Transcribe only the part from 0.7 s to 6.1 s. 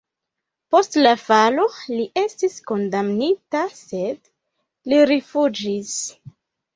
Post la falo li estis kondamnita, sed li rifuĝis.